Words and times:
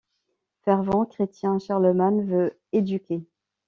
Fervent 0.63 1.05
chrétien, 1.05 1.59
Charlemagne 1.59 2.25
veut 2.25 2.57
éduquer. 2.71 3.23